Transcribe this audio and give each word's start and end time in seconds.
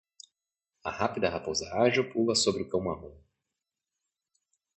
A 0.83 0.89
rápida 0.89 1.29
raposa 1.29 1.71
ágil 1.79 2.09
pula 2.11 2.33
sobre 2.33 2.63
o 2.63 2.67
cão 2.69 2.81
marrom 2.83 3.15